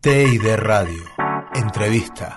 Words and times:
TID 0.00 0.54
Radio. 0.58 1.02
Entrevista. 1.56 2.36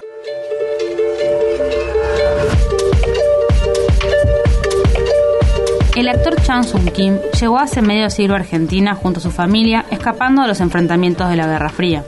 El 5.95 6.09
actor 6.09 6.41
Chang 6.41 6.63
Sung 6.63 6.91
Kim 6.91 7.19
llegó 7.39 7.59
hace 7.59 7.83
medio 7.83 8.09
siglo 8.09 8.33
a 8.33 8.37
Argentina 8.37 8.95
junto 8.95 9.19
a 9.19 9.21
su 9.21 9.29
familia, 9.29 9.85
escapando 9.91 10.41
de 10.41 10.47
los 10.47 10.59
enfrentamientos 10.59 11.29
de 11.29 11.35
la 11.35 11.45
Guerra 11.45 11.69
Fría. 11.69 12.03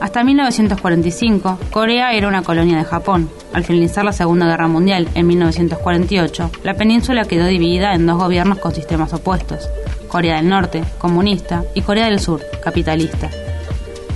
Hasta 0.00 0.22
1945, 0.22 1.58
Corea 1.72 2.12
era 2.12 2.28
una 2.28 2.42
colonia 2.42 2.78
de 2.78 2.84
Japón. 2.84 3.28
Al 3.52 3.64
finalizar 3.64 4.04
la 4.04 4.12
Segunda 4.12 4.46
Guerra 4.46 4.68
Mundial 4.68 5.08
en 5.16 5.26
1948, 5.26 6.52
la 6.62 6.74
península 6.74 7.24
quedó 7.24 7.46
dividida 7.46 7.94
en 7.94 8.06
dos 8.06 8.18
gobiernos 8.18 8.58
con 8.58 8.72
sistemas 8.72 9.12
opuestos, 9.12 9.68
Corea 10.06 10.36
del 10.36 10.48
Norte, 10.48 10.84
comunista, 10.98 11.64
y 11.74 11.82
Corea 11.82 12.04
del 12.04 12.20
Sur, 12.20 12.44
capitalista. 12.62 13.28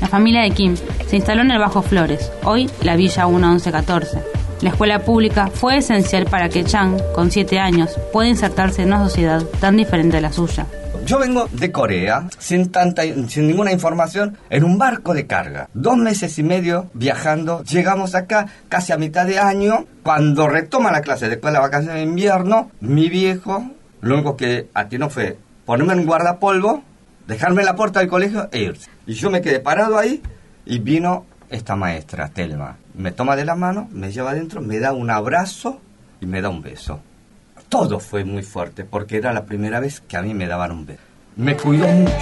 La 0.03 0.09
familia 0.09 0.43
de 0.43 0.51
Kim 0.51 0.75
se 1.07 1.15
instaló 1.15 1.43
en 1.43 1.53
el 1.53 1.61
Bajo 1.61 1.81
Flores, 1.81 2.33
hoy 2.43 2.69
la 2.83 2.97
Villa 2.97 3.29
1114, 3.29 4.19
la 4.61 4.71
escuela 4.71 4.99
pública 4.99 5.47
fue 5.47 5.77
esencial 5.77 6.25
para 6.25 6.49
que 6.49 6.65
Chang, 6.65 7.01
con 7.15 7.31
siete 7.31 7.61
años, 7.61 7.97
pueda 8.13 8.29
insertarse 8.29 8.83
en 8.83 8.89
una 8.89 9.05
sociedad 9.05 9.45
tan 9.61 9.77
diferente 9.77 10.17
a 10.17 10.21
la 10.21 10.33
suya. 10.33 10.67
Yo 11.07 11.21
vengo 11.21 11.49
de 11.53 11.71
Corea, 11.71 12.27
sin 12.39 12.73
tanta, 12.73 13.03
sin 13.03 13.47
ninguna 13.47 13.71
información, 13.71 14.37
en 14.51 14.65
un 14.65 14.77
barco 14.77 15.15
de 15.15 15.29
carga. 15.29 15.69
Dos 15.73 15.97
meses 15.97 16.37
y 16.37 16.43
medio 16.43 16.91
viajando. 16.95 17.63
Llegamos 17.63 18.17
acá 18.17 18.49
casi 18.69 18.93
a 18.93 18.99
mitad 18.99 19.25
de 19.25 19.39
año. 19.39 19.87
Cuando 20.03 20.49
retoma 20.49 20.91
la 20.91 21.03
clase 21.03 21.29
después 21.29 21.53
de 21.53 21.59
la 21.59 21.65
vacación 21.65 21.95
de 21.95 22.03
invierno, 22.03 22.73
mi 22.81 23.09
viejo, 23.09 23.71
lo 24.01 24.15
único 24.15 24.37
que 24.37 24.69
atinó 24.75 25.11
fue 25.11 25.39
ponerme 25.65 25.93
en 25.93 26.07
guardapolvo, 26.07 26.83
dejarme 27.27 27.65
la 27.65 27.77
puerta 27.77 28.01
del 28.01 28.09
colegio 28.09 28.49
e 28.53 28.63
irse. 28.63 28.91
Y 29.07 29.15
yo 29.15 29.31
me 29.31 29.41
quedé 29.41 29.61
parado 29.61 29.99
ahí 29.99 30.23
y 30.65 30.79
vino 30.79 31.27
esta 31.51 31.77
maestra, 31.77 32.29
Telma. 32.29 32.77
Me 32.95 33.13
toma 33.13 33.37
de 33.37 33.45
la 33.45 33.55
mano, 33.55 33.89
me 33.93 34.13
lleva 34.13 34.31
adentro, 34.31 34.61
me 34.61 34.79
da 34.79 34.93
un 34.93 35.11
abrazo 35.11 35.81
y 36.21 36.27
me 36.27 36.41
da 36.41 36.49
un 36.49 36.63
beso. 36.63 37.01
Todo 37.69 38.01
fue 38.01 38.25
muy 38.25 38.43
fuerte 38.43 38.85
porque 38.85 39.17
era 39.17 39.33
la 39.33 39.45
primera 39.45 39.81
vez 39.81 40.01
que 40.01 40.17
a 40.17 40.23
mí 40.23 40.35
me 40.35 40.47
daban 40.47 40.73
un 40.73 40.87
beso. 40.87 41.01
Me 41.37 41.57
cuidó 41.57 41.89
mucho. 41.89 42.13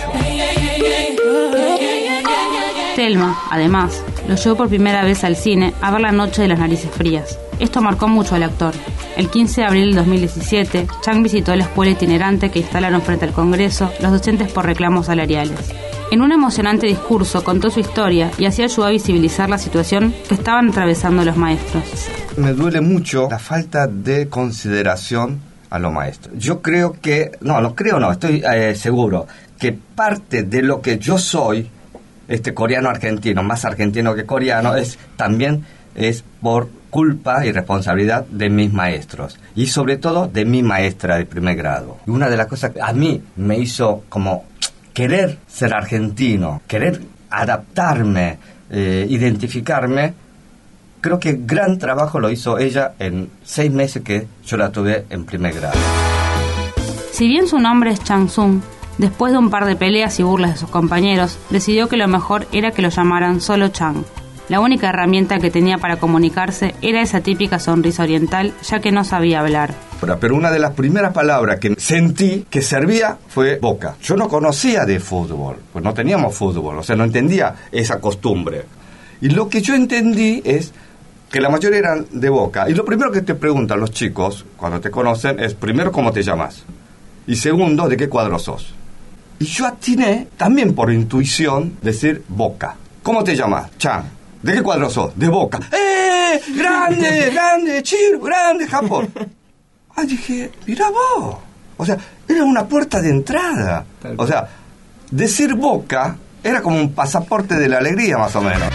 Telma, 2.94 3.38
además, 3.50 4.04
lo 4.28 4.34
llevó 4.34 4.56
por 4.56 4.68
primera 4.68 5.04
vez 5.04 5.24
al 5.24 5.36
cine 5.36 5.72
a 5.80 5.90
ver 5.90 6.00
La 6.00 6.12
Noche 6.12 6.42
de 6.42 6.48
las 6.48 6.58
Narices 6.58 6.90
Frías. 6.90 7.38
Esto 7.58 7.80
marcó 7.80 8.08
mucho 8.08 8.34
al 8.34 8.42
actor. 8.42 8.74
El 9.20 9.28
15 9.28 9.60
de 9.60 9.66
abril 9.66 9.84
del 9.88 9.96
2017, 9.96 10.86
Chang 11.02 11.22
visitó 11.22 11.54
la 11.54 11.64
escuela 11.64 11.92
itinerante 11.92 12.50
que 12.50 12.60
instalaron 12.60 13.02
frente 13.02 13.26
al 13.26 13.34
Congreso 13.34 13.92
los 14.00 14.12
docentes 14.12 14.50
por 14.50 14.64
reclamos 14.64 15.06
salariales. 15.06 15.74
En 16.10 16.22
un 16.22 16.32
emocionante 16.32 16.86
discurso 16.86 17.44
contó 17.44 17.68
su 17.68 17.80
historia 17.80 18.30
y 18.38 18.46
así 18.46 18.62
ayudó 18.62 18.86
a 18.86 18.90
visibilizar 18.90 19.50
la 19.50 19.58
situación 19.58 20.14
que 20.26 20.32
estaban 20.32 20.70
atravesando 20.70 21.22
los 21.22 21.36
maestros. 21.36 21.84
Me 22.38 22.54
duele 22.54 22.80
mucho 22.80 23.28
la 23.30 23.38
falta 23.38 23.86
de 23.86 24.30
consideración 24.30 25.38
a 25.68 25.78
los 25.78 25.92
maestros. 25.92 26.34
Yo 26.38 26.62
creo 26.62 26.96
que, 26.98 27.32
no, 27.42 27.60
no 27.60 27.74
creo, 27.74 28.00
no, 28.00 28.10
estoy 28.10 28.42
eh, 28.50 28.74
seguro 28.74 29.26
que 29.58 29.74
parte 29.74 30.44
de 30.44 30.62
lo 30.62 30.80
que 30.80 30.98
yo 30.98 31.18
soy, 31.18 31.68
este 32.26 32.54
coreano 32.54 32.88
argentino, 32.88 33.42
más 33.42 33.66
argentino 33.66 34.14
que 34.14 34.24
coreano, 34.24 34.76
es 34.76 34.98
también 35.16 35.66
es 35.94 36.24
por 36.40 36.68
culpa 36.90 37.46
y 37.46 37.52
responsabilidad 37.52 38.26
de 38.26 38.50
mis 38.50 38.72
maestros 38.72 39.38
y 39.54 39.66
sobre 39.66 39.96
todo 39.96 40.26
de 40.26 40.44
mi 40.44 40.62
maestra 40.62 41.16
de 41.16 41.26
primer 41.26 41.56
grado. 41.56 41.98
Una 42.06 42.28
de 42.28 42.36
las 42.36 42.46
cosas 42.46 42.72
que 42.72 42.80
a 42.82 42.92
mí 42.92 43.22
me 43.36 43.58
hizo 43.58 44.04
como 44.08 44.44
querer 44.92 45.38
ser 45.46 45.72
argentino, 45.72 46.62
querer 46.66 47.00
adaptarme, 47.30 48.38
eh, 48.70 49.06
identificarme, 49.08 50.14
creo 51.00 51.18
que 51.18 51.38
gran 51.44 51.78
trabajo 51.78 52.20
lo 52.20 52.30
hizo 52.30 52.58
ella 52.58 52.92
en 52.98 53.30
seis 53.44 53.70
meses 53.70 54.02
que 54.02 54.26
yo 54.44 54.56
la 54.56 54.70
tuve 54.70 55.06
en 55.10 55.24
primer 55.24 55.54
grado. 55.54 55.78
Si 57.12 57.28
bien 57.28 57.46
su 57.46 57.58
nombre 57.58 57.90
es 57.92 58.02
Chang 58.02 58.28
Sung, 58.28 58.60
después 58.98 59.32
de 59.32 59.38
un 59.38 59.50
par 59.50 59.66
de 59.66 59.76
peleas 59.76 60.18
y 60.20 60.22
burlas 60.22 60.52
de 60.52 60.56
sus 60.58 60.70
compañeros, 60.70 61.38
decidió 61.50 61.88
que 61.88 61.96
lo 61.96 62.08
mejor 62.08 62.46
era 62.52 62.72
que 62.72 62.82
lo 62.82 62.88
llamaran 62.88 63.40
solo 63.40 63.68
Chang. 63.68 64.04
La 64.50 64.58
única 64.58 64.88
herramienta 64.88 65.38
que 65.38 65.48
tenía 65.48 65.78
para 65.78 66.00
comunicarse 66.00 66.74
era 66.82 67.00
esa 67.00 67.20
típica 67.20 67.60
sonrisa 67.60 68.02
oriental, 68.02 68.52
ya 68.64 68.80
que 68.80 68.90
no 68.90 69.04
sabía 69.04 69.38
hablar. 69.38 69.72
Pero 70.20 70.34
una 70.34 70.50
de 70.50 70.58
las 70.58 70.72
primeras 70.72 71.12
palabras 71.12 71.60
que 71.60 71.76
sentí 71.78 72.46
que 72.50 72.60
servía 72.60 73.16
fue 73.28 73.60
boca. 73.60 73.94
Yo 74.02 74.16
no 74.16 74.28
conocía 74.28 74.84
de 74.84 74.98
fútbol, 74.98 75.58
pues 75.72 75.84
no 75.84 75.94
teníamos 75.94 76.34
fútbol, 76.34 76.78
o 76.78 76.82
sea, 76.82 76.96
no 76.96 77.04
entendía 77.04 77.54
esa 77.70 78.00
costumbre. 78.00 78.64
Y 79.20 79.28
lo 79.28 79.48
que 79.48 79.62
yo 79.62 79.76
entendí 79.76 80.42
es 80.44 80.72
que 81.30 81.40
la 81.40 81.48
mayoría 81.48 81.78
eran 81.78 82.06
de 82.10 82.28
boca. 82.28 82.68
Y 82.68 82.74
lo 82.74 82.84
primero 82.84 83.12
que 83.12 83.22
te 83.22 83.36
preguntan 83.36 83.78
los 83.78 83.92
chicos 83.92 84.44
cuando 84.56 84.80
te 84.80 84.90
conocen 84.90 85.38
es, 85.38 85.54
primero, 85.54 85.92
¿cómo 85.92 86.10
te 86.10 86.24
llamas? 86.24 86.64
Y 87.24 87.36
segundo, 87.36 87.88
¿de 87.88 87.96
qué 87.96 88.08
cuadro 88.08 88.36
sos? 88.36 88.74
Y 89.38 89.44
yo 89.44 89.64
atiné, 89.64 90.26
también 90.36 90.74
por 90.74 90.92
intuición, 90.92 91.76
decir 91.80 92.24
boca. 92.26 92.74
¿Cómo 93.04 93.22
te 93.22 93.36
llamas? 93.36 93.70
Chan. 93.78 94.19
¿De 94.42 94.54
qué 94.54 94.62
cuadro 94.62 94.88
sos? 94.88 95.12
De 95.16 95.28
boca. 95.28 95.60
¡Eh! 95.72 96.40
¡Grande, 96.56 97.30
grande, 97.34 97.82
chir, 97.82 98.18
grande, 98.22 98.66
Japón! 98.66 99.08
Ah, 99.96 100.04
dije, 100.04 100.50
mira 100.66 100.86
vos. 100.88 101.36
O 101.76 101.84
sea, 101.84 101.98
era 102.28 102.44
una 102.44 102.66
puerta 102.66 103.00
de 103.00 103.10
entrada. 103.10 103.84
O 104.16 104.26
sea, 104.26 104.48
decir 105.10 105.54
boca 105.54 106.16
era 106.42 106.62
como 106.62 106.76
un 106.76 106.92
pasaporte 106.92 107.56
de 107.56 107.68
la 107.68 107.78
alegría, 107.78 108.16
más 108.18 108.34
o 108.36 108.40
menos. 108.40 108.68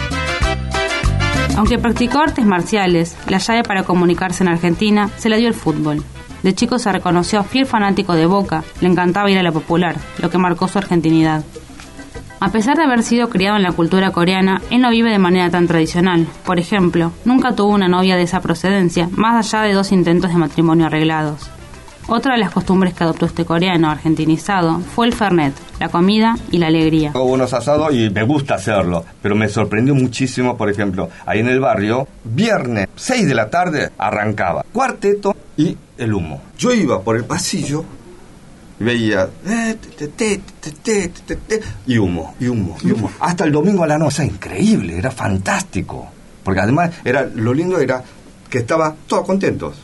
Aunque 1.56 1.78
practicó 1.78 2.20
artes 2.20 2.44
marciales, 2.44 3.16
la 3.28 3.38
llave 3.38 3.62
para 3.62 3.82
comunicarse 3.82 4.44
en 4.44 4.50
Argentina 4.50 5.10
se 5.16 5.28
la 5.28 5.36
dio 5.36 5.48
el 5.48 5.54
fútbol. 5.54 6.04
De 6.42 6.54
chico 6.54 6.78
se 6.78 6.92
reconoció 6.92 7.42
fiel 7.44 7.66
fanático 7.66 8.14
de 8.14 8.26
Boca, 8.26 8.62
le 8.80 8.88
encantaba 8.88 9.30
ir 9.30 9.38
a 9.38 9.42
la 9.42 9.52
popular, 9.52 9.96
lo 10.18 10.30
que 10.30 10.38
marcó 10.38 10.68
su 10.68 10.78
argentinidad. 10.78 11.42
A 12.38 12.50
pesar 12.50 12.76
de 12.76 12.84
haber 12.84 13.02
sido 13.02 13.30
criado 13.30 13.56
en 13.56 13.62
la 13.62 13.72
cultura 13.72 14.10
coreana, 14.10 14.60
él 14.70 14.82
no 14.82 14.90
vive 14.90 15.10
de 15.10 15.18
manera 15.18 15.48
tan 15.48 15.66
tradicional. 15.66 16.26
Por 16.44 16.58
ejemplo, 16.58 17.12
nunca 17.24 17.54
tuvo 17.54 17.72
una 17.72 17.88
novia 17.88 18.16
de 18.16 18.24
esa 18.24 18.40
procedencia, 18.40 19.08
más 19.12 19.54
allá 19.54 19.64
de 19.64 19.72
dos 19.72 19.90
intentos 19.90 20.30
de 20.30 20.36
matrimonio 20.36 20.84
arreglados. 20.84 21.50
Otra 22.08 22.34
de 22.34 22.40
las 22.40 22.52
costumbres 22.52 22.92
que 22.92 23.04
adoptó 23.04 23.24
este 23.24 23.46
coreano 23.46 23.90
argentinizado 23.90 24.80
fue 24.80 25.06
el 25.06 25.14
fernet, 25.14 25.54
la 25.80 25.88
comida 25.88 26.36
y 26.52 26.58
la 26.58 26.66
alegría. 26.66 27.10
Hago 27.10 27.24
unos 27.24 27.52
asados 27.54 27.92
y 27.94 28.10
me 28.10 28.22
gusta 28.22 28.56
hacerlo, 28.56 29.04
pero 29.22 29.34
me 29.34 29.48
sorprendió 29.48 29.94
muchísimo, 29.94 30.58
por 30.58 30.70
ejemplo, 30.70 31.08
ahí 31.24 31.40
en 31.40 31.48
el 31.48 31.58
barrio, 31.58 32.06
viernes, 32.22 32.86
6 32.94 33.26
de 33.26 33.34
la 33.34 33.48
tarde, 33.48 33.90
arrancaba 33.98 34.64
cuarteto 34.72 35.34
y 35.56 35.76
el 35.96 36.12
humo. 36.12 36.42
Yo 36.58 36.72
iba 36.72 37.00
por 37.00 37.16
el 37.16 37.24
pasillo 37.24 37.84
veía 38.78 39.28
eh, 39.46 39.76
y 41.86 41.98
humo, 41.98 42.34
y 42.38 42.48
humo, 42.48 42.76
y 42.82 42.92
humo. 42.92 43.10
Hasta 43.20 43.44
el 43.44 43.52
domingo 43.52 43.84
a 43.84 43.86
la 43.86 43.98
noche, 43.98 44.24
increíble, 44.24 44.98
era 44.98 45.10
fantástico. 45.10 46.08
Porque 46.42 46.60
además 46.60 46.90
era 47.04 47.24
lo 47.34 47.52
lindo 47.52 47.78
era 47.78 48.02
que 48.48 48.58
estaban 48.58 48.96
todos 49.06 49.26
contentos. 49.26 49.76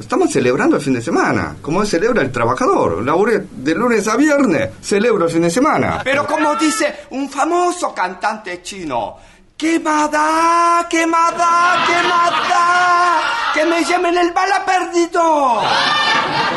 Estamos 0.00 0.30
celebrando 0.30 0.76
el 0.76 0.82
fin 0.82 0.94
de 0.94 1.02
semana, 1.02 1.56
como 1.60 1.84
celebra 1.84 2.22
el 2.22 2.30
trabajador. 2.30 3.04
Laburé 3.04 3.46
de 3.50 3.74
lunes 3.74 4.06
a 4.06 4.16
viernes, 4.16 4.70
celebro 4.80 5.26
el 5.26 5.32
fin 5.32 5.42
de 5.42 5.50
semana. 5.50 6.00
Pero 6.04 6.24
como 6.24 6.54
dice 6.54 6.94
un 7.10 7.28
famoso 7.28 7.92
cantante 7.92 8.62
chino, 8.62 9.16
quemada, 9.58 10.86
quemada, 10.88 11.84
quemada, 11.84 13.22
que 13.52 13.64
me 13.64 13.84
llamen 13.84 14.16
el 14.16 14.30
bala 14.30 14.64
perdido. 14.64 15.60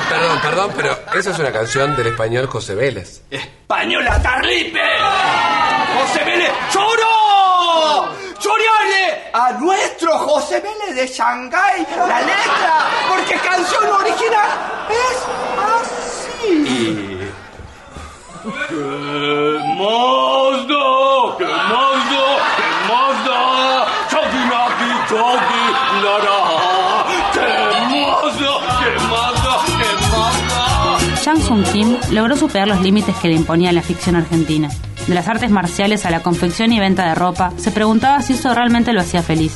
Perdón, 0.08 0.40
perdón, 0.42 0.72
pero 0.76 1.00
esa 1.20 1.32
es 1.32 1.40
una 1.40 1.52
canción 1.52 1.96
del 1.96 2.08
español 2.08 2.46
José 2.46 2.76
Vélez. 2.76 3.24
Española 3.32 4.22
Tarlipe. 4.22 4.80
José 6.00 6.24
Vélez, 6.24 6.52
lloró. 6.72 8.12
Llorale 8.40 9.32
a 9.34 9.52
nuestro 9.54 10.18
José 10.20 10.62
Vélez 10.62 10.96
de 10.96 11.08
Shanghái 11.08 11.88
la 12.08 12.20
letra, 12.22 12.88
porque 13.10 13.36
canción 13.36 13.84
original 13.94 14.50
es 14.90 15.18
así. 15.82 17.32
¿Qué 18.70 18.82
Sung 31.52 31.66
Kim 31.66 31.98
logró 32.12 32.38
superar 32.38 32.70
los 32.70 32.80
límites 32.80 33.14
que 33.18 33.28
le 33.28 33.34
imponía 33.34 33.74
la 33.74 33.82
ficción 33.82 34.16
argentina. 34.16 34.70
De 35.06 35.14
las 35.14 35.28
artes 35.28 35.52
marciales 35.52 36.06
a 36.06 36.10
la 36.10 36.24
confección 36.24 36.72
y 36.72 36.80
venta 36.80 37.10
de 37.10 37.14
ropa, 37.14 37.52
se 37.58 37.72
preguntaba 37.72 38.22
si 38.22 38.32
eso 38.32 38.54
realmente 38.54 38.94
lo 38.94 39.02
hacía 39.02 39.22
feliz. 39.22 39.54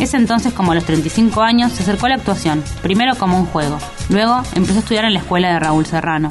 Es 0.00 0.14
entonces 0.14 0.52
como 0.52 0.72
a 0.72 0.74
los 0.74 0.82
35 0.82 1.40
años 1.42 1.70
se 1.70 1.84
acercó 1.84 2.06
a 2.06 2.08
la 2.08 2.14
actuación, 2.16 2.64
primero 2.82 3.14
como 3.14 3.38
un 3.38 3.46
juego, 3.46 3.78
luego 4.08 4.42
empezó 4.56 4.78
a 4.78 4.80
estudiar 4.80 5.04
en 5.04 5.14
la 5.14 5.20
escuela 5.20 5.52
de 5.52 5.60
Raúl 5.60 5.86
Serrano. 5.86 6.30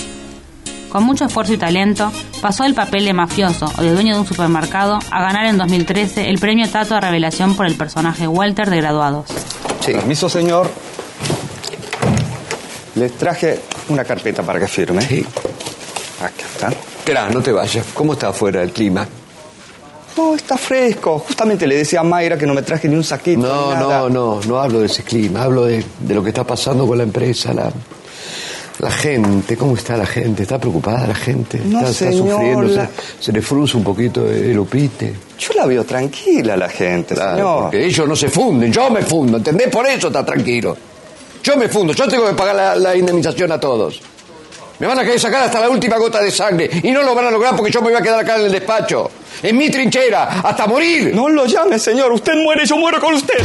Con 0.89 1.06
mucho 1.06 1.23
esfuerzo 1.23 1.53
y 1.53 1.57
talento, 1.57 2.12
pasó 2.41 2.63
del 2.63 2.73
papel 2.73 3.06
de 3.06 3.13
mafioso 3.13 3.71
o 3.77 3.81
de 3.81 3.94
dueño 3.94 4.15
de 4.15 4.19
un 4.19 4.27
supermercado 4.27 5.00
a 5.12 5.21
ganar 5.21 5.45
en 5.45 5.57
2013 5.57 6.29
el 6.29 6.39
premio 6.39 6.69
Tato 6.69 6.94
a 6.94 7.00
Revelación 7.00 7.56
por 7.56 7.67
el 7.67 7.75
personaje 7.75 8.27
Walter 8.27 8.69
de 8.69 8.81
Graduados. 8.81 9.27
Sí. 9.79 9.94
Permiso, 9.94 10.27
señor. 10.27 10.69
Les 12.95 13.13
traje 13.13 13.62
una 13.90 14.04
carpeta 14.04 14.44
para 14.44 14.60
que 14.60 14.68
firme. 14.68 15.02
Sí. 15.02 15.26
Aquí 16.22 16.44
está. 16.54 16.70
Espera, 16.70 17.30
no 17.30 17.42
te 17.42 17.52
vayas. 17.52 17.86
¿Cómo 17.94 18.14
está 18.14 18.30
afuera 18.30 18.62
el 18.64 18.72
clima? 18.72 19.08
No, 20.18 20.34
está 20.34 20.58
fresco. 20.58 21.20
Justamente 21.20 21.68
le 21.68 21.76
decía 21.78 22.00
a 22.00 22.04
Mayra 22.04 22.38
que 22.38 22.46
no 22.46 22.54
me 22.54 22.62
traje 22.62 22.88
ni 22.88 22.96
un 22.96 23.04
saquito. 23.04 23.42
No, 23.42 23.74
ni 23.74 23.74
nada. 23.82 24.00
no, 24.02 24.10
no, 24.10 24.42
no 24.48 24.60
hablo 24.60 24.80
de 24.80 24.86
ese 24.86 25.04
clima, 25.04 25.44
hablo 25.44 25.66
de, 25.66 25.84
de 26.00 26.16
lo 26.16 26.24
que 26.24 26.30
está 26.30 26.44
pasando 26.46 26.88
con 26.88 26.98
la 26.98 27.04
empresa, 27.04 27.54
la, 27.54 27.70
la 28.80 28.92
gente, 28.92 29.58
¿cómo 29.58 29.76
está 29.76 29.98
la 29.98 30.06
gente? 30.06 30.44
¿Está 30.44 30.58
preocupada 30.58 31.06
la 31.06 31.16
gente? 31.16 31.60
No, 31.66 31.80
está, 31.86 31.92
está 32.08 32.12
sufriendo, 32.18 32.62
la- 32.64 32.86
se, 32.86 33.26
se 33.26 33.32
le 33.34 33.42
frunce 33.42 33.76
un 33.76 33.84
poquito 33.84 34.26
el 34.32 34.58
opite. 34.58 35.14
Yo 35.38 35.50
la 35.58 35.66
veo 35.66 35.84
tranquila 35.84 36.56
la 36.56 36.70
gente, 36.70 37.14
Claro, 37.14 37.36
señor. 37.36 37.62
porque 37.64 37.86
ellos 37.86 38.08
no 38.08 38.16
se 38.16 38.30
funden, 38.30 38.72
yo 38.72 38.90
me 38.90 39.02
fundo, 39.02 39.36
¿entendés? 39.36 39.68
Por 39.68 39.86
eso 39.86 40.08
está 40.08 40.26
tranquilo. 40.26 40.78
Yo 41.45 41.56
me 41.57 41.69
fundo, 41.69 41.94
yo 41.94 42.07
tengo 42.07 42.25
que 42.27 42.33
pagar 42.33 42.56
la, 42.56 42.75
la 42.75 42.95
indemnización 42.95 43.51
a 43.51 43.59
todos. 43.59 44.01
Me 44.80 44.88
van 44.88 44.97
a 44.97 45.03
querer 45.03 45.19
sacar 45.19 45.44
hasta 45.44 45.59
la 45.59 45.69
última 45.69 45.97
gota 45.97 46.19
de 46.19 46.31
sangre 46.31 46.68
y 46.83 46.89
no 46.89 47.03
lo 47.03 47.13
van 47.13 47.27
a 47.27 47.30
lograr 47.31 47.56
porque 47.56 47.71
yo 47.71 47.81
me 47.81 47.89
voy 47.89 47.97
a 47.97 48.01
quedar 48.01 48.19
acá 48.21 48.36
en 48.38 48.45
el 48.47 48.51
despacho, 48.51 49.12
en 49.44 49.56
mi 49.56 49.69
trinchera, 49.69 50.42
hasta 50.42 50.65
morir. 50.65 51.13
No 51.13 51.30
lo 51.30 51.45
llame, 51.45 51.77
señor. 51.77 52.12
Usted 52.13 52.33
muere, 52.44 52.65
yo 52.65 52.77
muero 52.77 53.00
con 53.00 53.13
usted. 53.13 53.38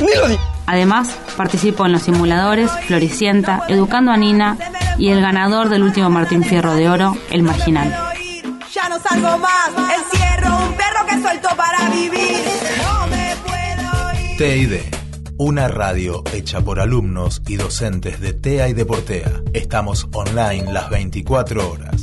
Ni 0.00 0.12
lo 0.18 0.26
di- 0.28 0.36
Además, 0.66 1.10
participó 1.36 1.86
en 1.86 1.92
los 1.92 2.02
simuladores 2.02 2.70
Floricienta, 2.88 3.62
Educando 3.68 4.10
a 4.10 4.16
Nina 4.16 4.56
y 4.98 5.10
el 5.10 5.20
ganador 5.20 5.68
del 5.68 5.84
último 5.84 6.10
Martín 6.10 6.42
Fierro 6.42 6.74
de 6.74 6.88
Oro, 6.88 7.16
El 7.30 7.44
Marginal. 7.44 7.96
Ya 8.74 8.88
no 8.88 8.98
salgo 9.00 9.38
más, 9.38 9.68
encierro 9.68 10.56
un 10.56 10.74
perro 10.74 11.06
que 11.08 11.20
suelto 11.22 11.48
para 11.56 11.88
vivir. 11.90 12.36
No 12.82 13.06
me 13.06 13.34
puedo 13.46 14.20
ir. 14.42 14.90
Una 15.36 15.66
radio 15.66 16.22
hecha 16.32 16.60
por 16.60 16.78
alumnos 16.78 17.42
y 17.48 17.56
docentes 17.56 18.20
de 18.20 18.34
TEA 18.34 18.68
y 18.68 18.72
Deportea. 18.72 19.42
Estamos 19.52 20.06
online 20.12 20.72
las 20.72 20.88
24 20.90 21.72
horas. 21.72 21.93